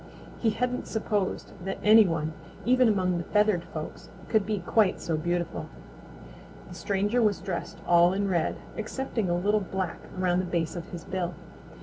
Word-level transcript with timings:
He 0.39 0.49
hadn't 0.49 0.87
supposed 0.87 1.51
that 1.63 1.77
any 1.83 2.07
one, 2.07 2.33
even 2.65 2.87
among 2.87 3.19
the 3.19 3.23
feathered 3.23 3.63
folks, 3.65 4.09
could 4.29 4.47
be 4.47 4.57
quite 4.57 4.99
so 4.99 5.15
beautiful. 5.15 5.67
The 6.67 6.73
stranger 6.73 7.21
was 7.21 7.39
dressed 7.39 7.77
all 7.85 8.11
in 8.11 8.27
red, 8.27 8.55
excepting 8.75 9.29
a 9.29 9.35
little 9.35 9.59
black 9.59 9.99
around 10.19 10.39
the 10.39 10.45
base 10.45 10.75
of 10.75 10.89
his 10.89 11.03
bill. 11.03 11.35